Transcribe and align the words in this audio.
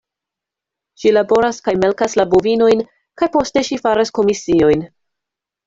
Ŝi 1.01 1.11
laboras 1.11 1.59
kaj 1.67 1.75
melkas 1.83 2.17
la 2.21 2.25
bovinojn, 2.33 2.83
kaj 3.23 3.29
poste 3.37 3.65
ŝi 3.71 3.81
faras 3.87 4.15
komisiojn. 4.21 4.87